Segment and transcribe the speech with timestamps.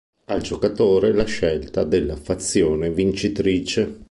[0.25, 3.99] Al giocatore la scelta della fazione vincitrice.